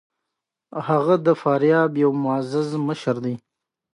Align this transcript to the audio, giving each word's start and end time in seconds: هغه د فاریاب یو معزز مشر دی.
هغه 0.87 1.15
د 1.25 1.27
فاریاب 1.41 1.91
یو 2.03 2.11
معزز 2.23 2.69
مشر 2.87 3.15
دی. 3.25 3.35